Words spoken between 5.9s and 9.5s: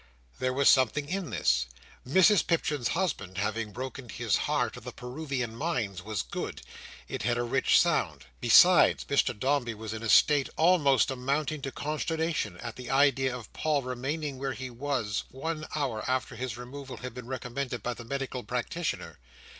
was good. It had a rich sound. Besides, Mr